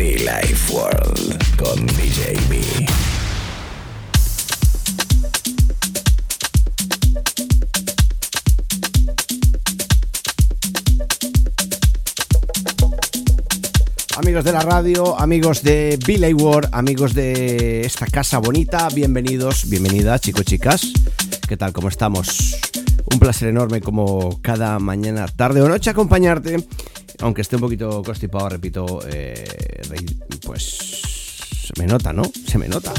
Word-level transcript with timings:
Be 0.00 0.16
Life 0.16 0.72
World 0.72 1.56
con 1.58 1.86
DJ 1.88 2.32
B. 2.48 2.86
Amigos 14.16 14.42
de 14.42 14.52
la 14.52 14.60
radio, 14.60 15.20
amigos 15.20 15.62
de 15.62 15.98
Billy 16.06 16.32
World, 16.32 16.70
amigos 16.72 17.12
de 17.12 17.82
esta 17.82 18.06
casa 18.06 18.38
bonita, 18.38 18.88
bienvenidos, 18.94 19.68
bienvenidas 19.68 20.22
chicos, 20.22 20.46
chicas. 20.46 20.94
¿Qué 21.46 21.58
tal? 21.58 21.74
¿Cómo 21.74 21.90
estamos? 21.90 22.56
Un 23.12 23.18
placer 23.18 23.50
enorme 23.50 23.82
como 23.82 24.40
cada 24.40 24.78
mañana, 24.78 25.28
tarde 25.28 25.60
o 25.60 25.68
noche 25.68 25.90
acompañarte, 25.90 26.56
aunque 27.18 27.42
esté 27.42 27.56
un 27.56 27.62
poquito 27.62 28.02
constipado, 28.02 28.48
repito, 28.48 29.00
eh, 29.06 29.69
pues 30.50 31.00
se 31.64 31.80
me 31.80 31.86
nota, 31.86 32.12
¿no? 32.12 32.22
Se 32.48 32.58
me 32.58 32.66
nota. 32.66 32.92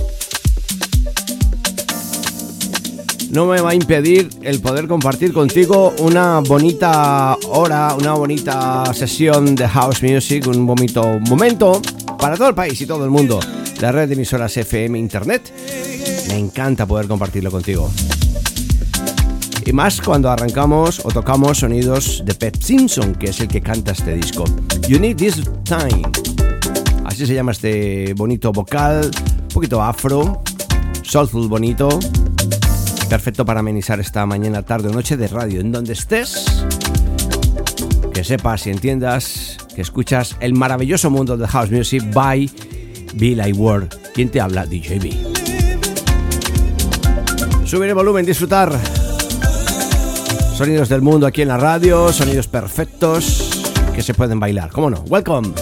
no 3.32 3.46
me 3.46 3.62
va 3.62 3.72
a 3.72 3.76
impedir 3.76 4.30
el 4.42 4.60
poder 4.60 4.88
compartir 4.88 5.32
contigo 5.32 5.94
una 6.00 6.40
bonita 6.40 7.38
hora, 7.48 7.94
una 7.96 8.14
bonita 8.14 8.94
sesión 8.94 9.56
de 9.56 9.68
house 9.70 10.04
music, 10.04 10.48
un 10.48 10.66
bonito 10.66 11.18
momento 11.20 11.82
para 12.20 12.36
todo 12.36 12.50
el 12.50 12.56
país 12.56 12.80
y 12.80 12.86
todo 12.86 13.04
el 13.06 13.10
mundo. 13.10 13.40
La 13.80 13.92
red 13.92 14.08
de 14.08 14.16
emisoras 14.16 14.56
FM 14.56 14.98
Internet. 14.98 15.54
Me 16.28 16.38
encanta 16.38 16.86
poder 16.86 17.08
compartirlo 17.08 17.52
contigo. 17.52 17.90
Y 19.66 19.74
más 19.74 20.02
cuando 20.02 20.30
arrancamos 20.30 21.02
o 21.04 21.10
tocamos 21.10 21.60
sonidos 21.60 22.24
de 22.26 22.34
Pep 22.34 22.62
Simpson, 22.62 23.16
que 23.16 23.30
es 23.30 23.40
el 23.42 23.48
que 23.48 23.62
canta 23.62 23.92
este 23.92 24.14
disco. 24.16 24.44
You 24.88 25.00
Need 25.00 25.18
This 25.18 25.42
Time. 25.66 26.21
Se 27.22 27.36
llama 27.36 27.52
este 27.52 28.16
bonito 28.16 28.52
vocal, 28.52 29.12
un 29.42 29.48
poquito 29.50 29.80
afro, 29.80 30.42
soulful 31.04 31.48
bonito 31.48 31.88
perfecto 33.08 33.46
para 33.46 33.60
amenizar 33.60 34.00
esta 34.00 34.26
mañana, 34.26 34.64
tarde 34.64 34.90
o 34.90 34.92
noche 34.92 35.18
de 35.18 35.28
radio, 35.28 35.62
en 35.62 35.72
donde 35.72 35.94
estés. 35.94 36.46
Que 38.12 38.24
sepas 38.24 38.66
y 38.66 38.72
entiendas 38.72 39.58
que 39.76 39.84
escuchas 39.84 40.36
el 40.40 40.54
maravilloso 40.54 41.12
mundo 41.12 41.38
de 41.38 41.48
House 41.48 41.70
Music 41.70 42.04
by 42.12 42.50
Billy 43.14 43.52
Ward. 43.54 43.90
¿Quién 44.16 44.30
te 44.30 44.42
habla? 44.42 44.66
DJB. 44.66 45.14
Subir 47.68 47.90
el 47.90 47.96
volumen, 47.96 48.26
disfrutar. 48.26 48.76
Sonidos 50.56 50.90
del 50.90 51.04
mundo 51.04 51.28
aquí 51.28 51.44
en 51.44 51.50
la 51.50 51.58
radio, 51.58 52.12
sonidos 52.12 52.48
perfectos 52.48 53.62
que 53.94 54.02
se 54.02 54.16
pueden 54.16 54.40
bailar. 54.40 54.72
¿Cómo 54.72 54.90
no? 54.90 55.02
Welcome. 55.02 55.54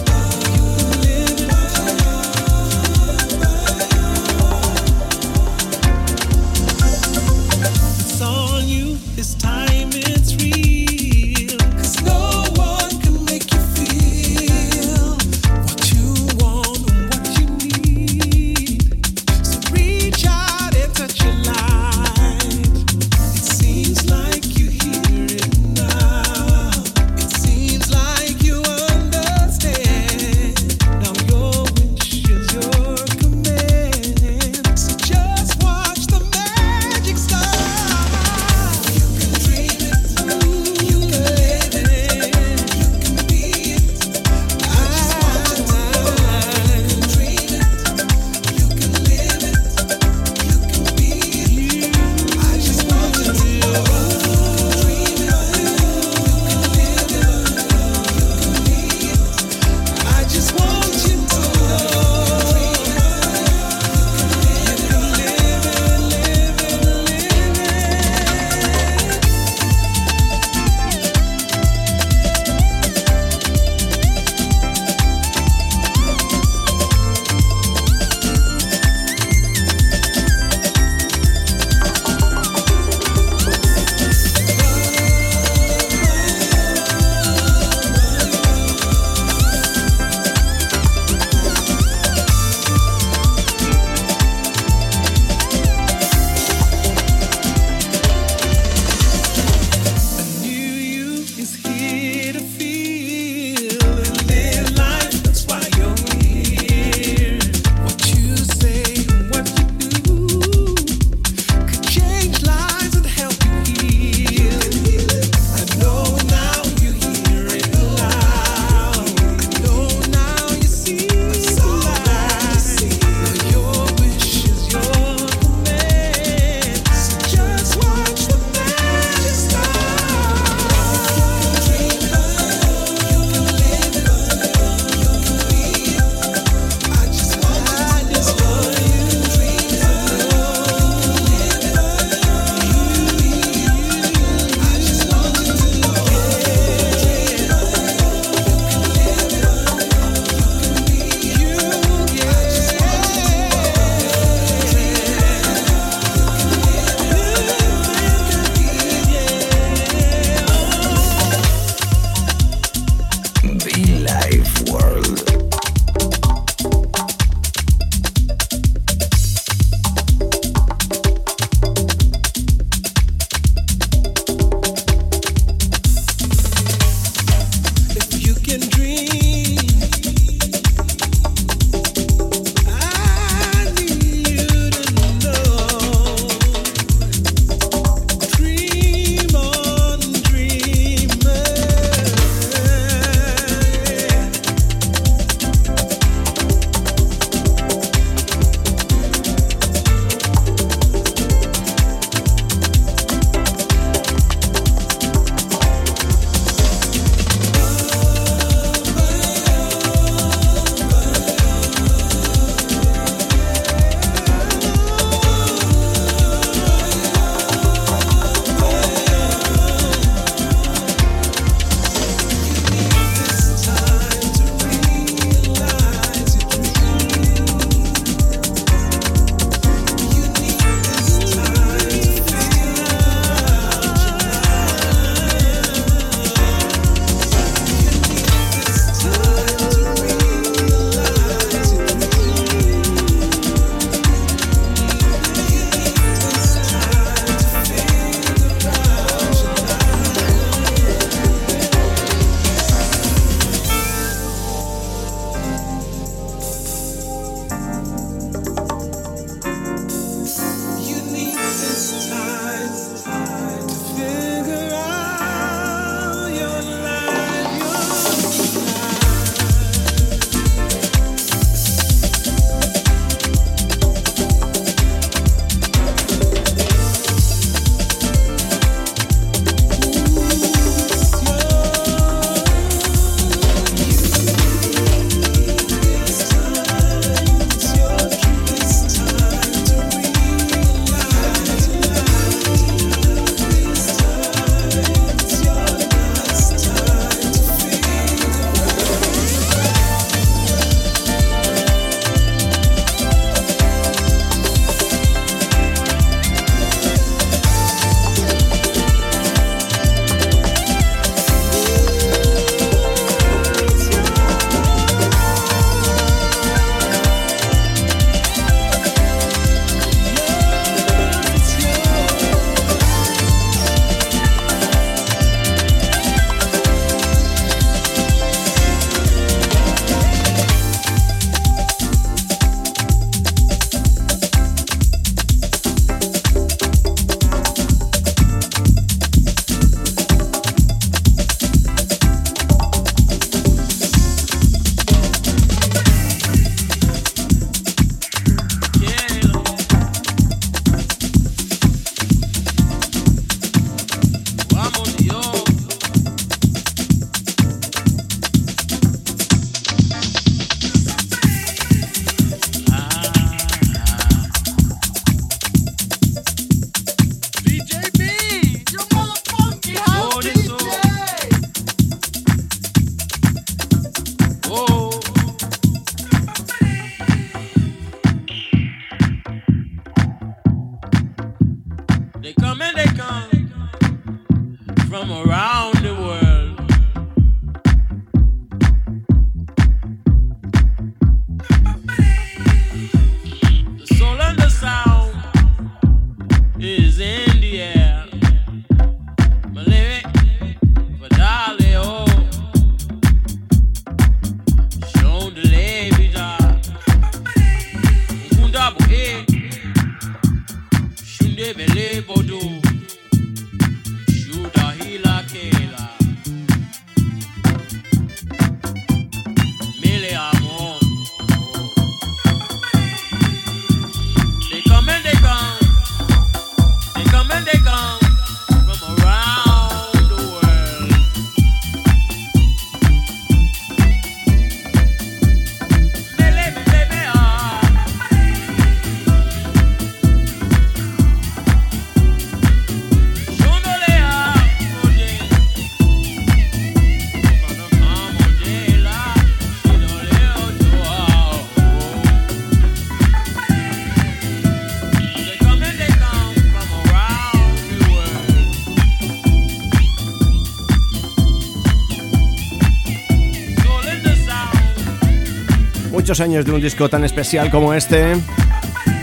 Muchos 466.10 466.24
años 466.24 466.44
de 466.44 466.50
un 466.50 466.60
disco 466.60 466.88
tan 466.88 467.04
especial 467.04 467.52
como 467.52 467.72
este. 467.72 468.16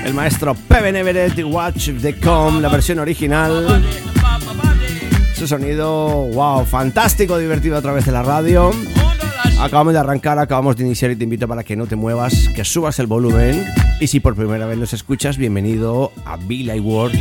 El 0.04 0.14
maestro 0.14 0.56
Peven 0.56 0.98
Everett, 0.98 1.42
Watch 1.42 1.92
the 2.02 2.20
Com, 2.20 2.60
la 2.60 2.68
versión 2.68 3.00
original. 3.00 3.82
Su 5.34 5.48
sonido, 5.48 6.10
wow, 6.34 6.66
fantástico, 6.66 7.38
divertido 7.38 7.78
a 7.78 7.82
través 7.82 8.06
de 8.06 8.12
la 8.12 8.24
radio. 8.24 8.72
Acabamos 9.58 9.94
de 9.94 10.00
arrancar, 10.00 10.38
acabamos 10.38 10.76
de 10.76 10.84
iniciar 10.84 11.12
y 11.12 11.16
te 11.16 11.24
invito 11.24 11.48
para 11.48 11.64
que 11.64 11.78
no 11.78 11.88
te 11.88 11.96
muevas, 11.96 12.50
que 12.50 12.66
subas 12.66 13.00
el 13.00 13.08
volumen. 13.08 13.66
Y 14.02 14.08
si 14.08 14.20
por 14.20 14.36
primera 14.36 14.66
vez 14.66 14.78
nos 14.78 14.92
escuchas, 14.92 15.38
bienvenido 15.38 16.12
a 16.26 16.36
Billy 16.36 16.78
World. 16.78 17.18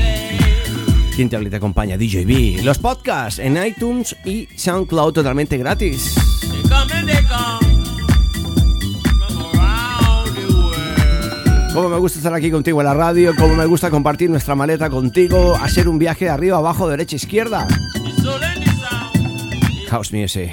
Quien 1.15 1.29
te 1.29 1.37
habla 1.37 1.47
y 1.47 1.51
te 1.51 1.59
acompaña, 1.59 1.97
DJB. 1.97 2.65
Los 2.65 2.79
podcasts 2.79 3.39
en 3.39 3.57
iTunes 3.65 4.17
y 4.25 4.49
SoundCloud 4.57 5.13
totalmente 5.13 5.57
gratis. 5.59 6.17
Como 11.77 11.91
me 11.91 11.99
gusta 11.99 12.19
estar 12.19 12.33
aquí 12.33 12.51
contigo 12.51 12.81
en 12.81 12.87
la 12.87 12.95
radio, 12.95 13.37
como 13.37 13.55
me 13.55 13.67
gusta 13.67 13.91
compartir 13.91 14.31
nuestra 14.31 14.55
maleta 14.55 14.89
contigo, 14.89 15.55
hacer 15.57 15.91
un 15.91 15.99
viaje 15.99 16.25
de 16.25 16.31
arriba, 16.31 16.57
abajo, 16.57 16.89
derecha, 16.89 17.17
izquierda. 17.17 17.69
House 19.91 20.11
Music. 20.11 20.53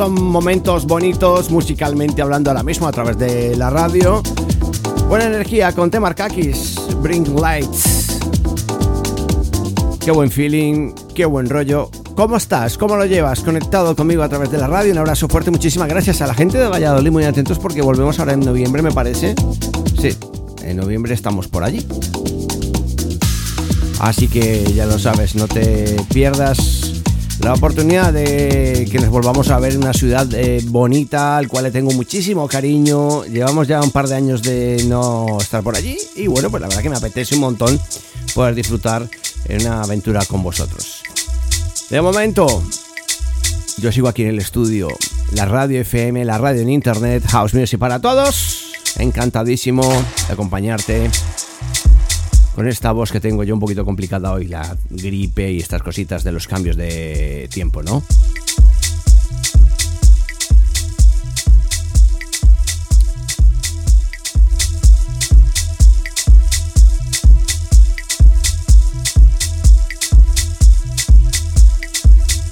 Son 0.00 0.14
momentos 0.14 0.86
bonitos 0.86 1.50
musicalmente 1.50 2.22
hablando 2.22 2.48
ahora 2.48 2.62
mismo 2.62 2.88
a 2.88 2.90
través 2.90 3.18
de 3.18 3.54
la 3.54 3.68
radio. 3.68 4.22
Buena 5.10 5.26
energía 5.26 5.72
con 5.72 5.90
Temarkakis, 5.90 6.76
Bring 7.02 7.38
Lights. 7.38 8.18
Qué 10.02 10.10
buen 10.10 10.30
feeling, 10.30 10.94
qué 11.14 11.26
buen 11.26 11.50
rollo. 11.50 11.90
¿Cómo 12.16 12.38
estás? 12.38 12.78
¿Cómo 12.78 12.96
lo 12.96 13.04
llevas? 13.04 13.40
Conectado 13.40 13.94
conmigo 13.94 14.22
a 14.22 14.30
través 14.30 14.50
de 14.50 14.56
la 14.56 14.68
radio. 14.68 14.90
Un 14.90 14.98
abrazo 15.00 15.28
fuerte, 15.28 15.50
muchísimas 15.50 15.90
gracias 15.90 16.22
a 16.22 16.26
la 16.26 16.32
gente 16.32 16.56
de 16.56 16.68
Valladolid, 16.68 17.10
muy 17.10 17.24
atentos 17.24 17.58
porque 17.58 17.82
volvemos 17.82 18.18
ahora 18.20 18.32
en 18.32 18.40
noviembre, 18.40 18.80
me 18.80 18.92
parece. 18.92 19.34
Sí, 20.00 20.16
en 20.64 20.78
noviembre 20.78 21.12
estamos 21.12 21.46
por 21.46 21.62
allí. 21.62 21.86
Así 23.98 24.28
que 24.28 24.64
ya 24.72 24.86
lo 24.86 24.98
sabes, 24.98 25.34
no 25.34 25.46
te 25.46 25.94
pierdas 26.08 26.99
la 27.40 27.54
oportunidad 27.54 28.12
de 28.12 28.86
que 28.90 28.98
nos 28.98 29.08
volvamos 29.08 29.50
a 29.50 29.58
ver 29.58 29.72
en 29.72 29.78
una 29.78 29.92
ciudad 29.92 30.26
eh, 30.34 30.60
bonita, 30.66 31.38
al 31.38 31.48
cual 31.48 31.64
le 31.64 31.70
tengo 31.70 31.90
muchísimo 31.92 32.46
cariño. 32.46 33.24
Llevamos 33.24 33.66
ya 33.66 33.80
un 33.80 33.90
par 33.90 34.08
de 34.08 34.14
años 34.14 34.42
de 34.42 34.84
no 34.86 35.38
estar 35.40 35.62
por 35.62 35.76
allí 35.76 35.96
y 36.16 36.26
bueno, 36.26 36.50
pues 36.50 36.60
la 36.60 36.68
verdad 36.68 36.82
que 36.82 36.90
me 36.90 36.96
apetece 36.96 37.34
un 37.34 37.40
montón 37.40 37.80
poder 38.34 38.54
disfrutar 38.54 39.08
en 39.46 39.62
una 39.62 39.82
aventura 39.82 40.24
con 40.26 40.42
vosotros. 40.42 41.02
De 41.88 42.00
momento, 42.00 42.62
yo 43.78 43.90
sigo 43.90 44.08
aquí 44.08 44.22
en 44.22 44.28
el 44.28 44.38
estudio, 44.38 44.88
la 45.32 45.46
radio 45.46 45.80
FM, 45.80 46.24
la 46.24 46.38
radio 46.38 46.60
en 46.60 46.70
internet, 46.70 47.24
House 47.28 47.54
Music 47.54 47.78
para 47.78 48.00
todos. 48.00 48.72
Encantadísimo 48.98 49.82
de 50.26 50.32
acompañarte 50.32 51.10
con 52.54 52.68
esta 52.68 52.92
voz 52.92 53.12
que 53.12 53.20
tengo 53.20 53.44
yo 53.44 53.54
un 53.54 53.60
poquito 53.60 53.84
complicada 53.84 54.32
hoy, 54.32 54.46
la 54.46 54.76
gripe 54.90 55.50
y 55.52 55.58
estas 55.58 55.82
cositas 55.82 56.24
de 56.24 56.32
los 56.32 56.46
cambios 56.46 56.76
de 56.76 57.48
tiempo, 57.52 57.82
¿no? 57.82 58.02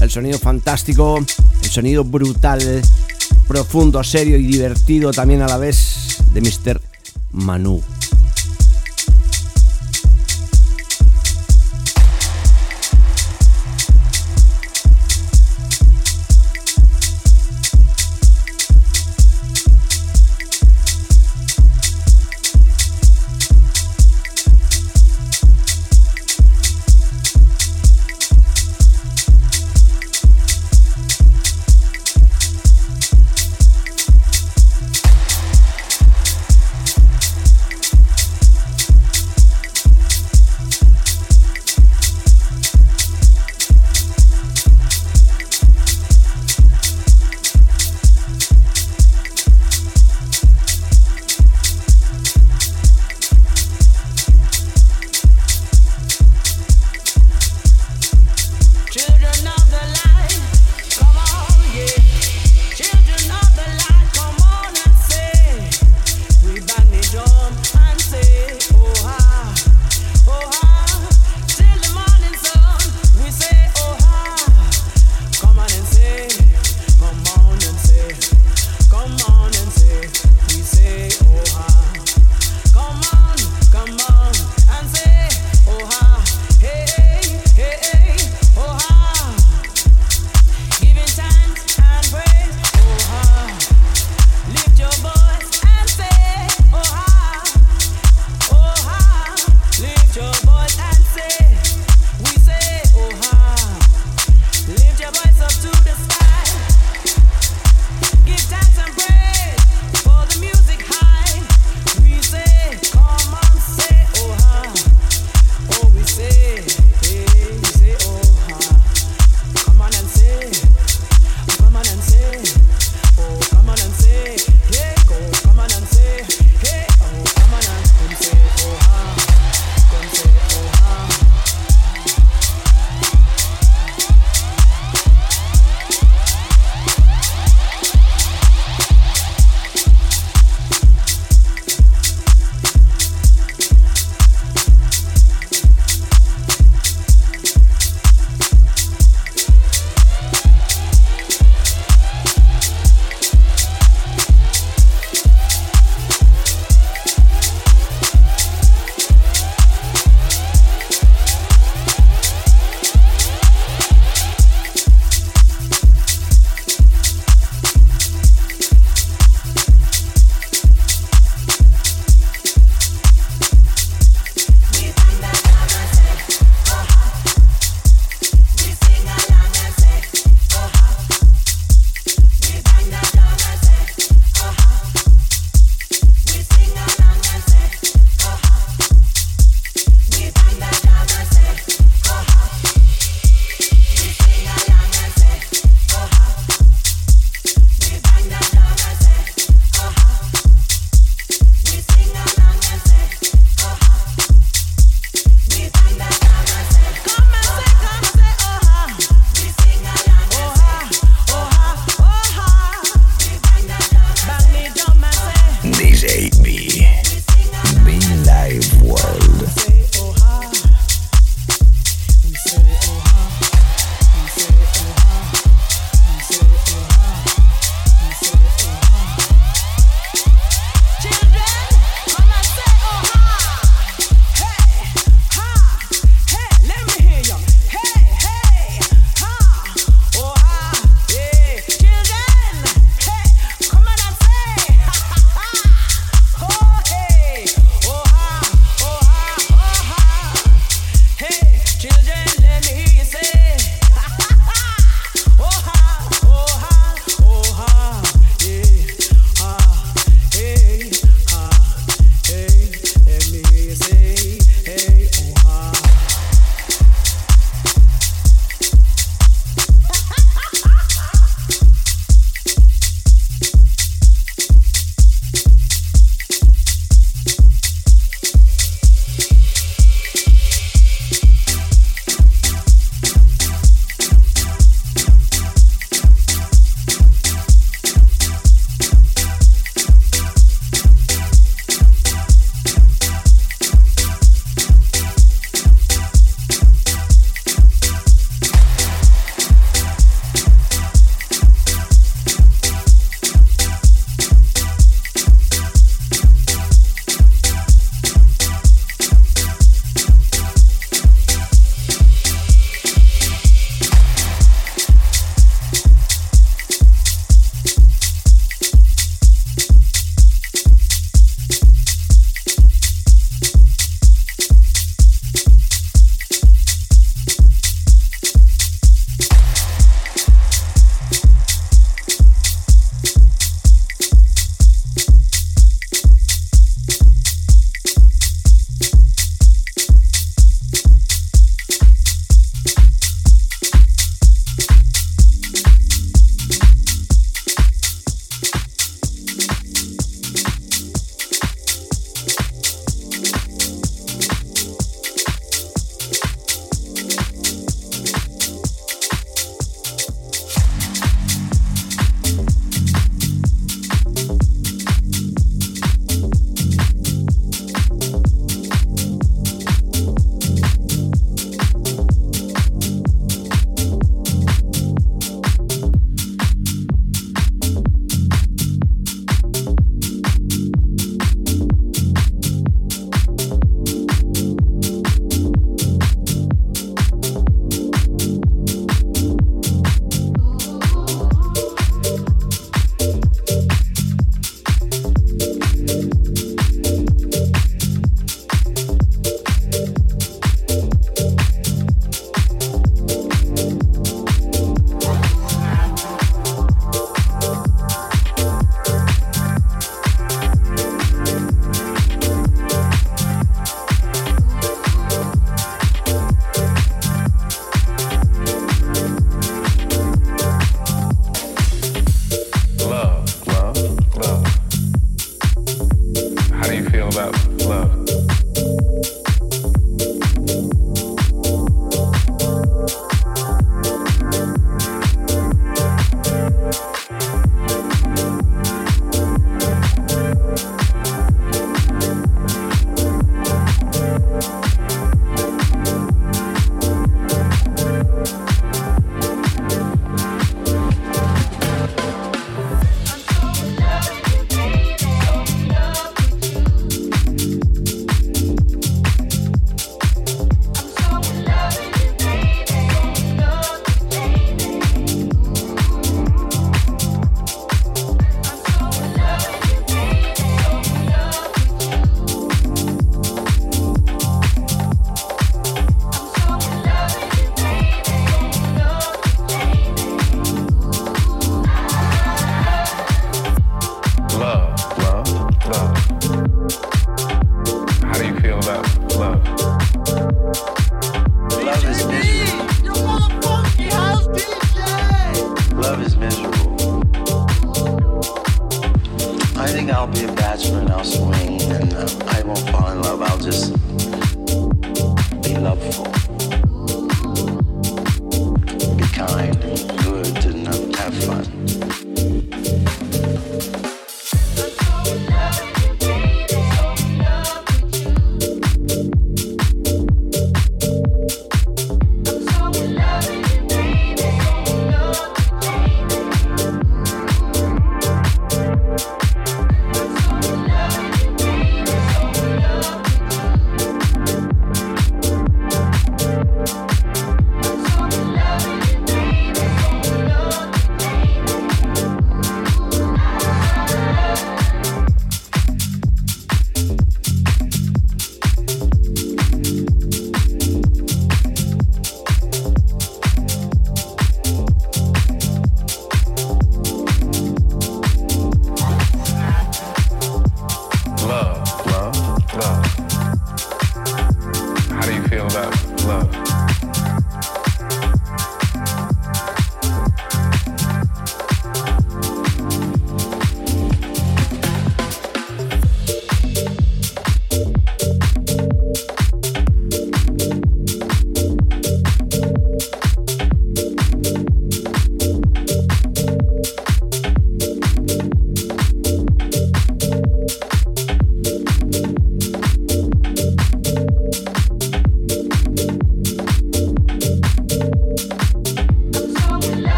El 0.00 0.10
sonido 0.10 0.38
fantástico, 0.38 1.24
el 1.62 1.70
sonido 1.70 2.04
brutal, 2.04 2.82
profundo, 3.46 4.02
serio 4.02 4.36
y 4.36 4.46
divertido 4.46 5.12
también 5.12 5.42
a 5.42 5.46
la 5.46 5.58
vez 5.58 6.18
de 6.34 6.40
Mr. 6.40 6.80
Manu. 7.30 7.82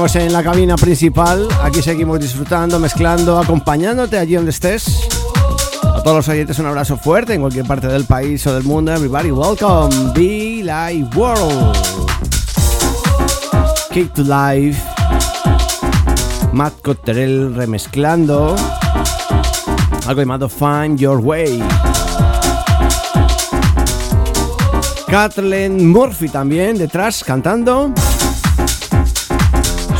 En 0.00 0.32
la 0.32 0.42
cabina 0.42 0.76
principal. 0.76 1.46
Aquí 1.62 1.82
seguimos 1.82 2.18
disfrutando, 2.18 2.78
mezclando, 2.78 3.38
acompañándote 3.38 4.16
allí 4.16 4.34
donde 4.34 4.50
estés. 4.50 5.06
A 5.84 6.02
todos 6.02 6.16
los 6.16 6.28
oyentes 6.28 6.58
un 6.58 6.64
abrazo 6.64 6.96
fuerte 6.96 7.34
en 7.34 7.42
cualquier 7.42 7.66
parte 7.66 7.86
del 7.86 8.06
país 8.06 8.46
o 8.46 8.54
del 8.54 8.62
mundo. 8.62 8.94
Everybody, 8.94 9.30
welcome. 9.30 9.94
Be 10.14 10.62
Live 10.62 11.10
World. 11.14 11.76
Kick 13.92 14.14
to 14.14 14.22
Life. 14.22 14.82
Matt 16.52 16.80
Cotterell 16.82 17.54
remezclando. 17.54 18.56
Algo 20.06 20.20
llamado 20.22 20.48
Find 20.48 20.98
Your 20.98 21.18
Way. 21.18 21.62
Kathleen 25.08 25.90
Murphy 25.90 26.30
también 26.30 26.78
detrás 26.78 27.22
cantando. 27.22 27.92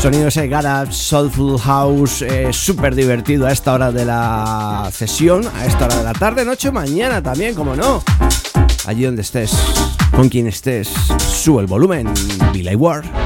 Sonido 0.01 0.29
ese 0.29 0.47
garage, 0.47 0.93
soulful 0.93 1.59
house, 1.59 2.23
eh, 2.23 2.51
súper 2.51 2.95
divertido 2.95 3.45
a 3.45 3.51
esta 3.51 3.71
hora 3.75 3.91
de 3.91 4.03
la 4.03 4.89
sesión, 4.91 5.43
a 5.55 5.67
esta 5.67 5.85
hora 5.85 5.97
de 5.97 6.03
la 6.03 6.13
tarde, 6.13 6.43
noche, 6.43 6.71
mañana 6.71 7.21
también, 7.21 7.53
como 7.53 7.75
no. 7.75 8.03
Allí 8.87 9.03
donde 9.03 9.21
estés, 9.21 9.55
con 10.15 10.27
quien 10.27 10.47
estés, 10.47 10.89
sube 11.19 11.61
el 11.61 11.67
volumen. 11.67 12.11
Billy 12.51 12.73
Ward. 12.73 13.20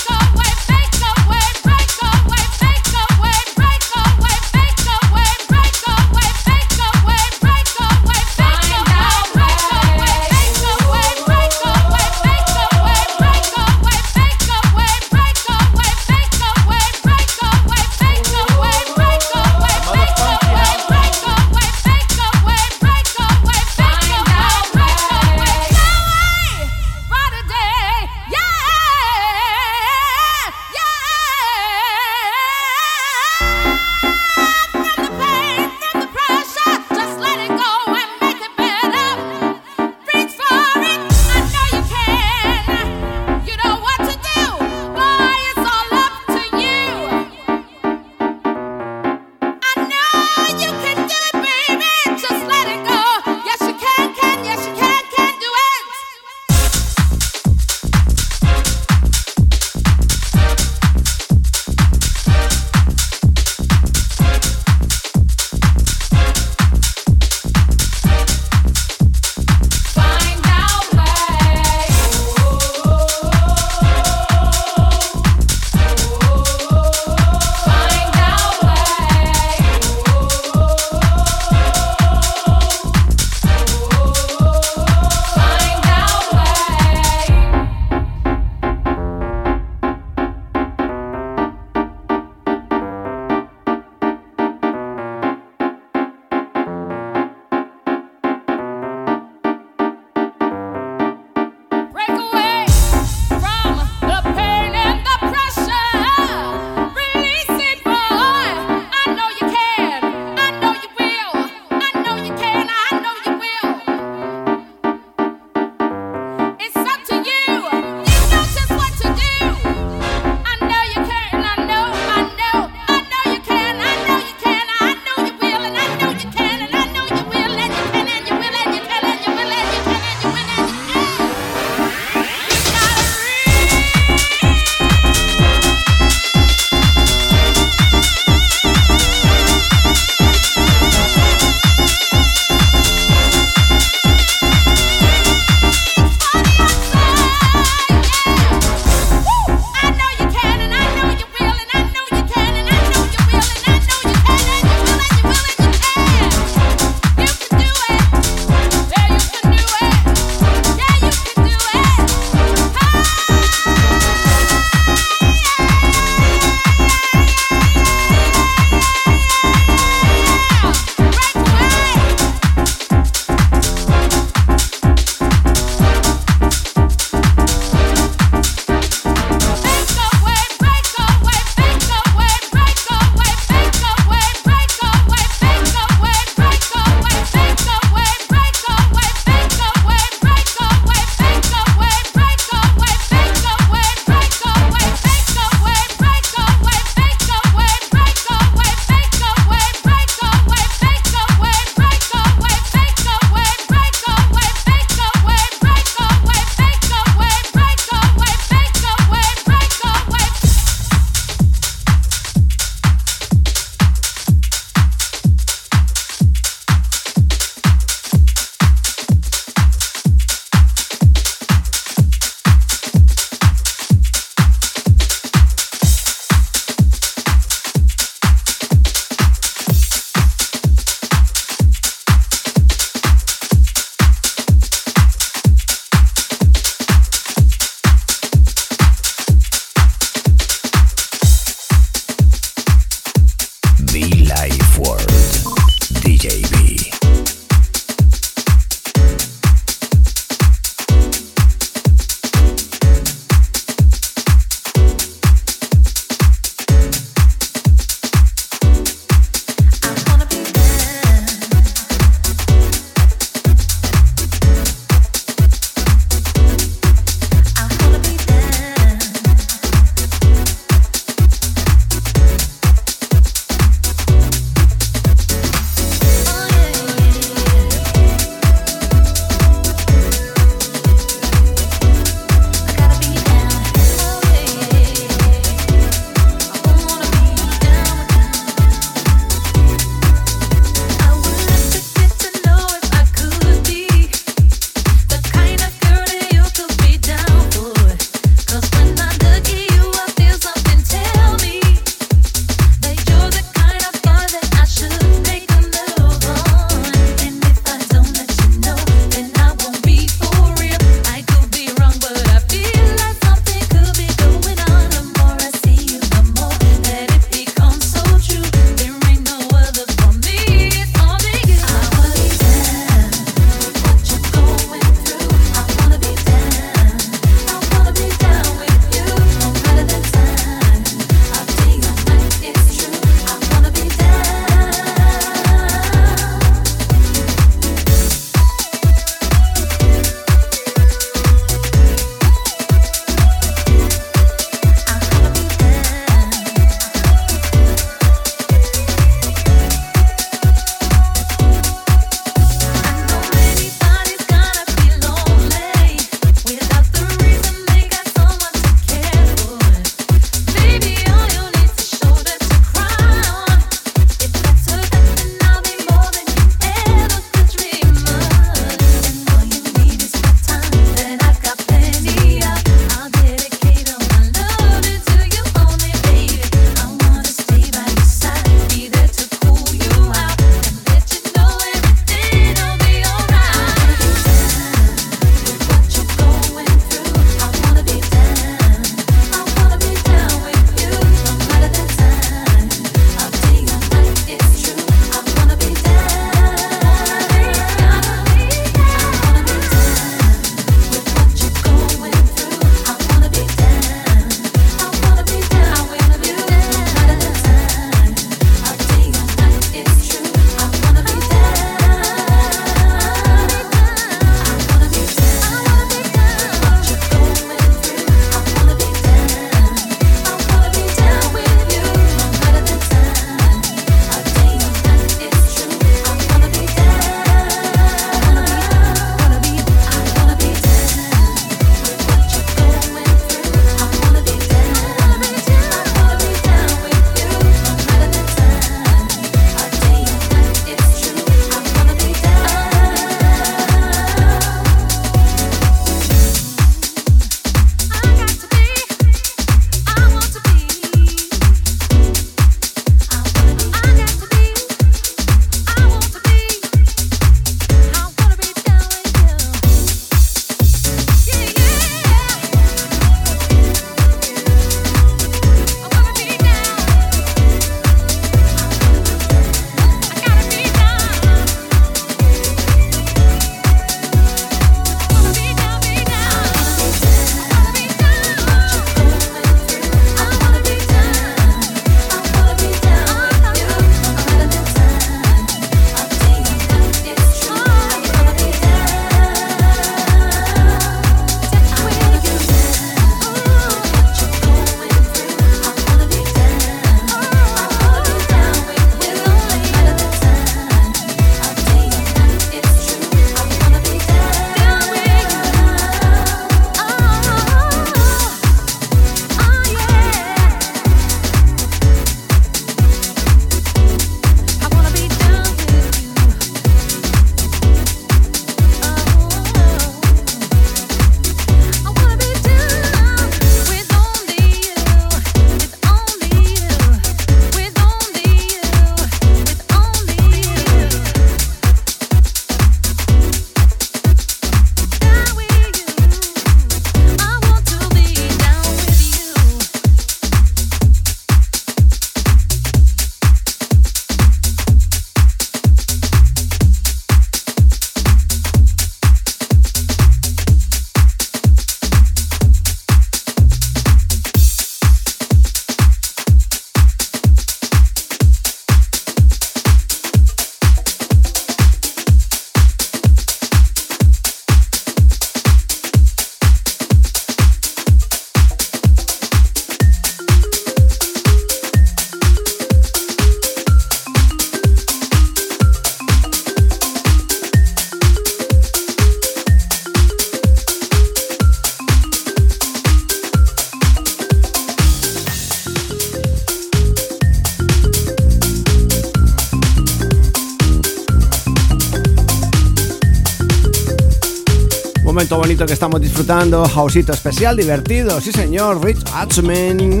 Que 595.66 595.72
estamos 595.72 596.00
disfrutando, 596.00 596.64
Hausito 596.64 597.12
especial, 597.12 597.56
divertido, 597.56 598.20
sí 598.20 598.30
señor, 598.30 598.84
Rich 598.84 599.02
Hatchman. 599.12 600.00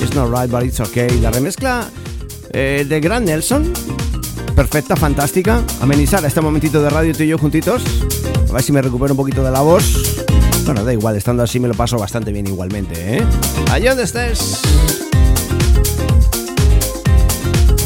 It's 0.00 0.14
not 0.14 0.30
right, 0.30 0.48
but 0.48 0.62
it's 0.62 0.78
okay. 0.78 1.08
La 1.20 1.32
remezcla 1.32 1.88
eh, 2.52 2.86
de 2.88 3.00
Grand 3.00 3.26
Nelson, 3.26 3.72
perfecta, 4.54 4.94
fantástica. 4.94 5.62
Amenizar 5.80 6.24
este 6.24 6.40
momentito 6.40 6.80
de 6.80 6.90
radio 6.90 7.12
tú 7.12 7.24
y 7.24 7.28
yo 7.28 7.38
juntitos. 7.38 7.82
A 8.48 8.52
ver 8.52 8.62
si 8.62 8.70
me 8.70 8.80
recupero 8.80 9.14
un 9.14 9.16
poquito 9.16 9.42
de 9.42 9.50
la 9.50 9.62
voz. 9.62 10.24
Bueno, 10.64 10.84
da 10.84 10.92
igual, 10.92 11.16
estando 11.16 11.42
así 11.42 11.58
me 11.58 11.66
lo 11.66 11.74
paso 11.74 11.98
bastante 11.98 12.30
bien 12.30 12.46
igualmente, 12.46 13.16
¿eh? 13.16 13.24
Allá 13.70 13.90
donde 13.90 14.04
estés. 14.04 14.60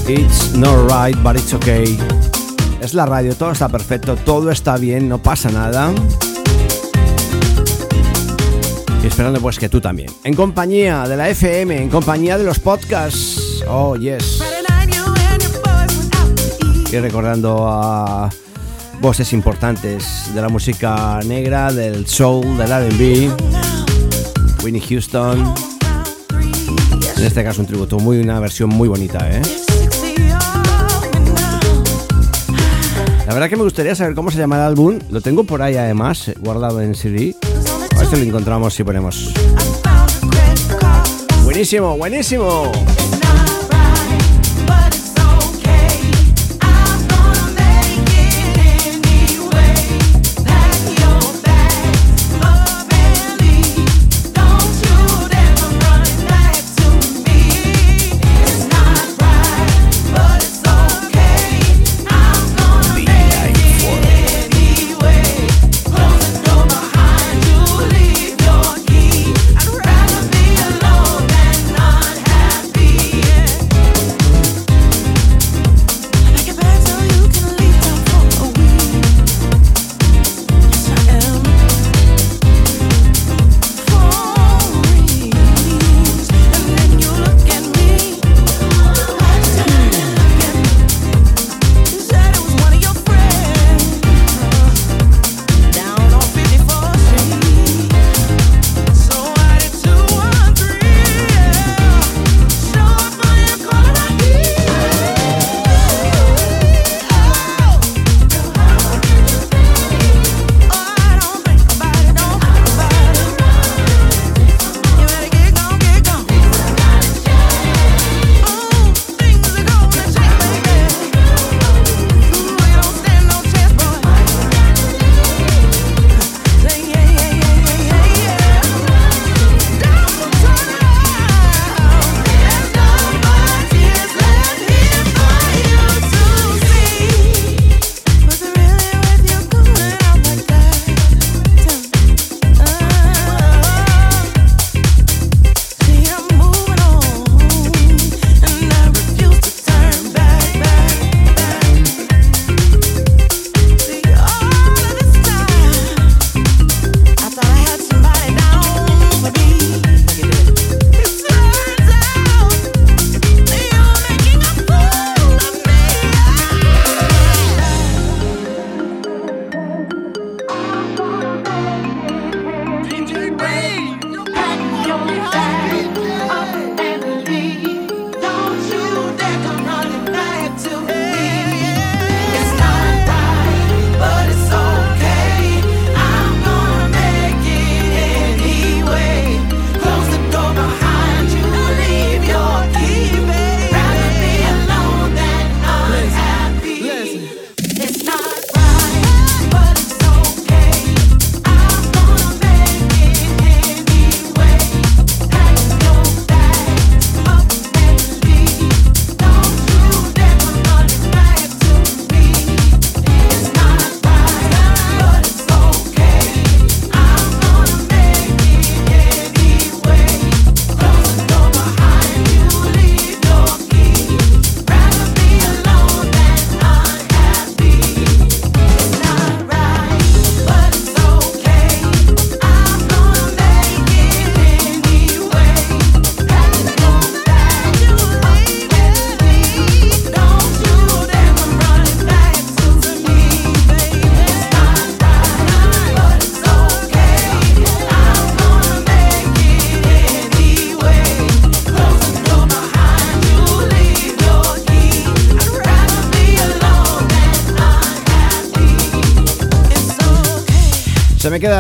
It's 0.08 0.54
not 0.54 0.90
right, 0.90 1.16
but 1.22 1.36
it's 1.36 1.54
okay. 1.54 1.98
Es 2.80 2.92
la 2.92 3.06
radio, 3.06 3.34
todo 3.34 3.52
está 3.52 3.68
perfecto, 3.68 4.16
todo 4.16 4.50
está 4.50 4.76
bien, 4.76 5.08
no 5.08 5.22
pasa 5.22 5.50
nada. 5.50 5.92
Esperando 9.10 9.40
pues 9.40 9.58
que 9.58 9.68
tú 9.68 9.80
también. 9.80 10.08
En 10.24 10.34
compañía 10.34 11.06
de 11.06 11.16
la 11.16 11.28
FM, 11.28 11.82
en 11.82 11.90
compañía 11.90 12.38
de 12.38 12.44
los 12.44 12.58
podcasts. 12.58 13.62
Oh, 13.68 13.96
yes. 13.96 14.40
Y 16.90 16.98
recordando 16.98 17.68
a 17.68 18.30
voces 19.00 19.32
importantes 19.32 20.32
de 20.32 20.40
la 20.40 20.48
música 20.48 21.20
negra, 21.26 21.72
del 21.72 22.06
soul, 22.06 22.56
del 22.56 22.70
RB. 22.70 23.30
Winnie 24.64 24.80
Houston. 24.80 25.54
En 27.16 27.24
este 27.24 27.44
caso 27.44 27.60
un 27.60 27.66
tributo, 27.66 27.98
muy 27.98 28.18
una 28.18 28.40
versión 28.40 28.70
muy 28.70 28.88
bonita, 28.88 29.28
¿eh? 29.30 29.42
La 33.26 33.34
verdad 33.34 33.48
que 33.48 33.56
me 33.56 33.64
gustaría 33.64 33.94
saber 33.94 34.14
cómo 34.14 34.30
se 34.30 34.38
llama 34.38 34.56
el 34.56 34.62
álbum. 34.62 34.98
Lo 35.10 35.20
tengo 35.20 35.44
por 35.44 35.62
ahí 35.62 35.76
además, 35.76 36.30
guardado 36.40 36.80
en 36.80 36.94
CD. 36.94 37.36
Si 38.10 38.16
lo 38.16 38.22
encontramos 38.22 38.80
y 38.80 38.82
ponemos. 38.82 39.32
Buenísimo, 41.44 41.96
buenísimo. 41.96 42.72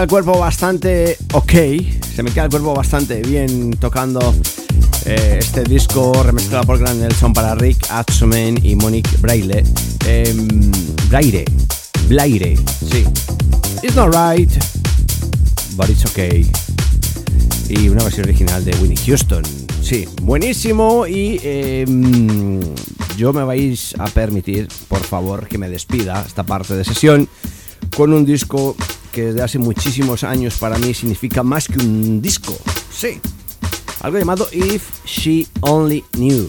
El 0.02 0.08
cuerpo 0.08 0.38
bastante 0.38 1.16
ok, 1.32 1.52
se 2.14 2.22
me 2.22 2.30
queda 2.30 2.44
el 2.44 2.50
cuerpo 2.50 2.74
bastante 2.74 3.20
bien 3.22 3.72
tocando 3.72 4.34
eh, 5.04 5.38
este 5.40 5.62
disco 5.64 6.22
remezclado 6.22 6.64
por 6.64 6.78
Grand 6.78 7.00
Nelson 7.00 7.32
para 7.34 7.54
Rick 7.54 7.86
Atsumen 7.90 8.58
y 8.62 8.76
Monique 8.76 9.10
Braille. 9.18 9.62
Eh, 10.06 10.34
Braille, 11.08 11.44
Blaire, 12.08 12.56
sí. 12.90 13.04
It's 13.82 13.94
not 13.94 14.14
right, 14.14 14.50
but 15.76 15.90
it's 15.90 16.06
okay. 16.06 16.50
Y 17.68 17.88
una 17.88 18.02
versión 18.02 18.26
original 18.26 18.64
de 18.64 18.74
Winnie 18.76 18.96
Houston. 19.06 19.42
Sí, 19.82 20.08
buenísimo. 20.22 21.06
Y 21.06 21.40
em, 21.42 22.60
yo 23.18 23.32
me 23.32 23.44
vais 23.44 23.94
a 23.98 24.06
permitir, 24.06 24.68
por 24.88 25.02
favor, 25.02 25.46
que 25.46 25.58
me 25.58 25.68
despida 25.68 26.24
esta 26.26 26.44
parte 26.44 26.74
de 26.74 26.84
sesión 26.84 27.28
con 27.96 28.12
un 28.12 28.24
disco 28.24 28.76
que 29.12 29.26
desde 29.26 29.42
hace 29.42 29.58
muchísimos 29.58 30.24
años 30.24 30.56
para 30.56 30.78
mí 30.78 30.94
significa 30.94 31.42
más 31.42 31.66
que 31.66 31.78
un 31.78 32.22
disco. 32.22 32.56
Sí, 32.92 33.20
algo 34.00 34.18
llamado 34.18 34.48
If 34.52 35.04
She 35.04 35.46
Only 35.60 36.02
Knew. 36.12 36.48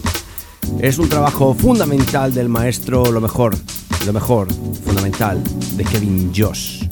Es 0.80 0.98
un 0.98 1.08
trabajo 1.08 1.54
fundamental 1.54 2.32
del 2.32 2.48
maestro, 2.48 3.10
lo 3.10 3.20
mejor, 3.20 3.56
lo 4.06 4.12
mejor, 4.12 4.48
fundamental, 4.84 5.42
de 5.76 5.84
Kevin 5.84 6.32
Josh. 6.34 6.84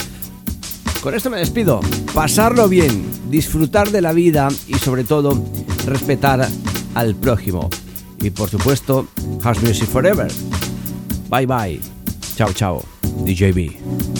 Con 1.01 1.15
esto 1.15 1.31
me 1.31 1.39
despido. 1.39 1.81
Pasarlo 2.15 2.69
bien, 2.69 3.05
disfrutar 3.31 3.91
de 3.91 4.03
la 4.03 4.13
vida 4.13 4.49
y 4.69 4.75
sobre 4.75 5.05
todo 5.05 5.43
respetar 5.87 6.47
al 6.95 7.15
prójimo. 7.15 7.71
Y 8.21 8.31
por 8.31 8.51
supuesto, 8.51 9.07
House 9.43 9.63
Music 9.63 9.89
Forever. 9.89 10.31
Bye 11.31 11.47
bye. 11.47 11.81
Chao, 12.37 12.53
chao. 12.53 12.85
DJB. 13.25 14.20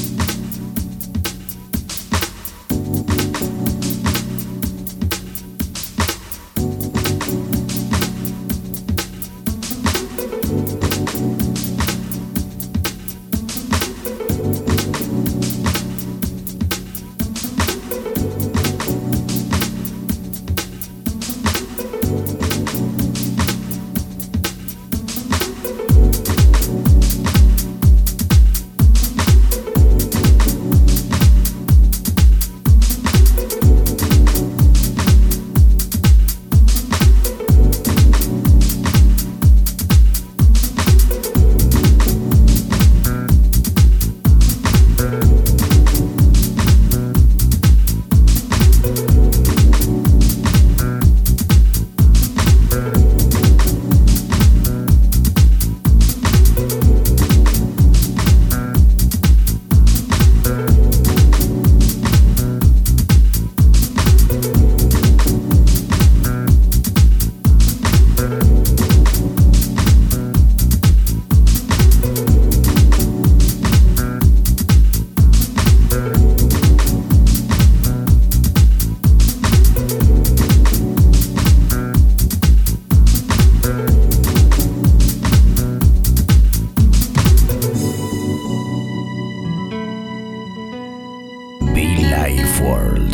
World, 92.59 93.13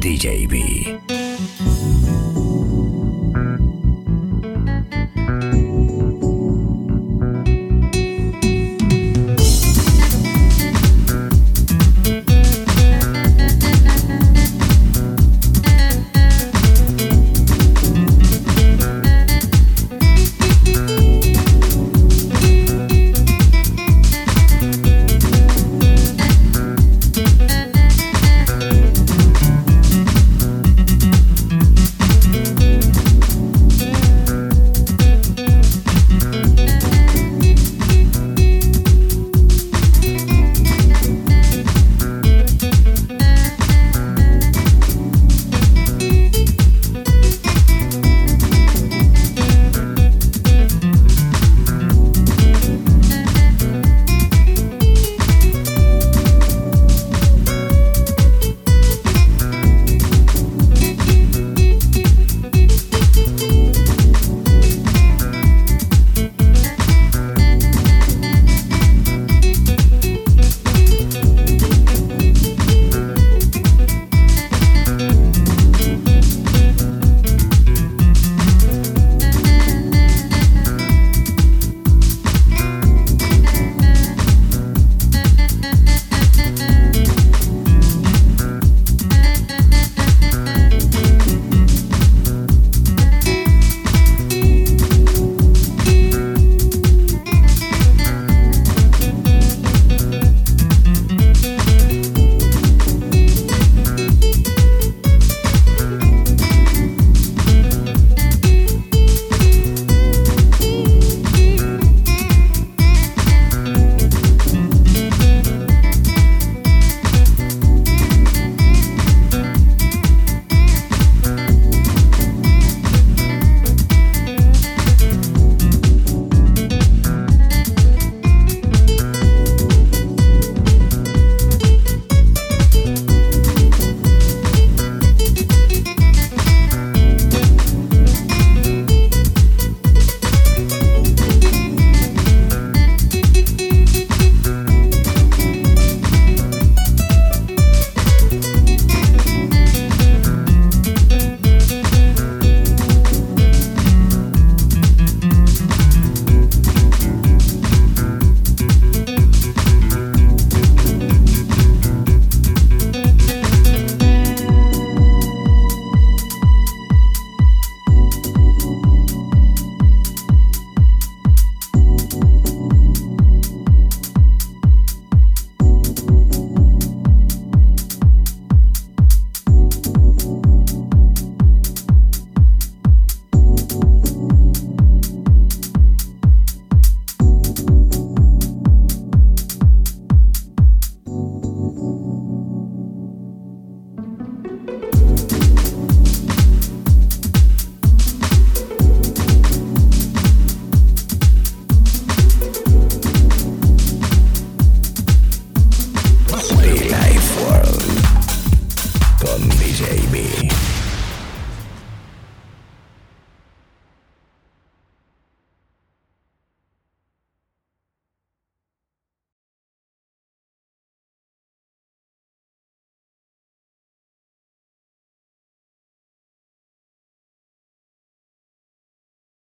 DJB. 0.00 1.27